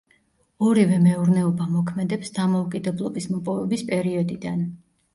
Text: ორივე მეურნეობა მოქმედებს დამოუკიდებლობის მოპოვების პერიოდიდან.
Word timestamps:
ორივე 0.69 0.97
მეურნეობა 1.03 1.69
მოქმედებს 1.75 2.35
დამოუკიდებლობის 2.41 3.31
მოპოვების 3.37 3.89
პერიოდიდან. 3.95 4.69